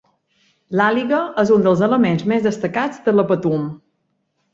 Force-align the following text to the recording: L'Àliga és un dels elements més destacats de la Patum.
L'Àliga 0.79 1.19
és 1.43 1.51
un 1.55 1.65
dels 1.67 1.83
elements 1.87 2.23
més 2.31 2.47
destacats 2.47 3.05
de 3.09 3.15
la 3.19 3.27
Patum. 3.33 3.69